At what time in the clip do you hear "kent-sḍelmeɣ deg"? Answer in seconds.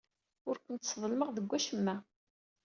0.65-1.45